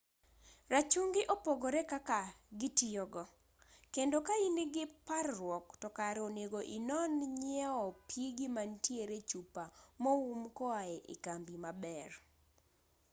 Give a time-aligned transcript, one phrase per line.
[0.73, 2.19] rachungi opogore kaka
[2.59, 3.05] gitiyo
[3.93, 9.63] kendo ka in-gi par-ruok to kare onego inon nyiewo pigi mantie chupa
[10.03, 12.11] moum koae ekambi maber